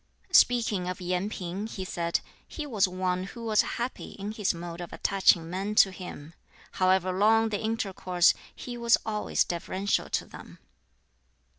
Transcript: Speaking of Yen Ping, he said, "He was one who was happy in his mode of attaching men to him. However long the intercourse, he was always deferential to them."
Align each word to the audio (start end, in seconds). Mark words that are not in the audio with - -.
Speaking 0.31 0.87
of 0.89 0.99
Yen 0.99 1.29
Ping, 1.29 1.67
he 1.67 1.85
said, 1.85 2.21
"He 2.47 2.65
was 2.65 2.87
one 2.87 3.25
who 3.25 3.43
was 3.45 3.61
happy 3.77 4.13
in 4.13 4.31
his 4.31 4.51
mode 4.51 4.81
of 4.81 4.91
attaching 4.91 5.47
men 5.47 5.75
to 5.75 5.91
him. 5.91 6.33
However 6.71 7.11
long 7.11 7.49
the 7.49 7.61
intercourse, 7.61 8.33
he 8.55 8.77
was 8.79 8.97
always 9.05 9.43
deferential 9.43 10.09
to 10.09 10.25
them." 10.25 10.57